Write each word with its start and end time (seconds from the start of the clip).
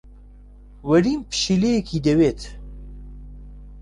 وەرین 0.89 1.19
پشیلەیەکی 1.29 1.99
دەوێت. 2.05 2.41